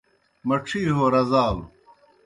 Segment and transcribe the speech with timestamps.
[0.47, 1.65] مڇھی ہو رزالوْ